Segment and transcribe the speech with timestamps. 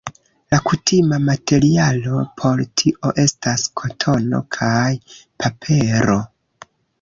[0.53, 4.81] La kutima materialo por tio estas kotono kaj
[5.45, 6.19] papero.